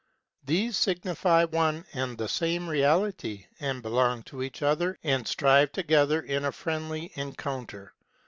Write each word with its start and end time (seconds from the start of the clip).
These 0.43 0.77
signify 0.77 1.43
one 1.43 1.85
and 1.93 2.17
the 2.17 2.27
same 2.27 2.67
Reality, 2.67 3.45
and 3.59 3.83
belong 3.83 4.23
to 4.23 4.41
each 4.41 4.63
other 4.63 4.97
and 5.03 5.27
strive 5.27 5.71
together 5.73 6.19
in 6.21 6.43
a 6.45 6.51
friendly 6.51 7.11
encounter. 7.13 7.93